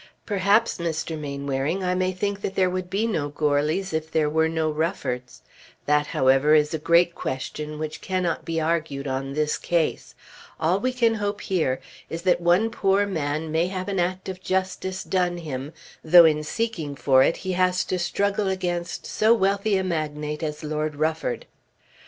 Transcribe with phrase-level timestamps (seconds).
[0.25, 1.15] "Perhaps, Mr.
[1.15, 5.43] Mainwaring, I may think that there would be no Goarlys if there were no Ruffords.
[5.85, 10.15] That, however, is a great question which cannot be argued on this case.
[10.59, 11.79] All we can hope here
[12.09, 15.71] is that one poor man may have an act of justice done him
[16.03, 20.63] though in seeking for it he has to struggle against so wealthy a magnate as
[20.63, 21.45] Lord Rufford."